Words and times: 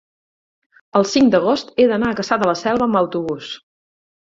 el 0.99 1.05
cinc 1.09 1.29
d'agost 1.35 1.69
he 1.77 1.87
d'anar 1.93 2.11
a 2.15 2.19
Cassà 2.21 2.41
de 2.45 2.51
la 2.53 2.57
Selva 2.65 2.87
amb 2.91 3.03
autobús. 3.05 3.55